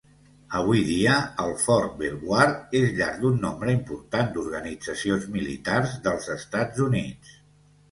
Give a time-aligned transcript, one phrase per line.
[0.59, 2.47] Avui dia, el Fort Belvoir
[2.79, 7.39] és llar d'un nombre important d'organitzacions militars dels Estats Units.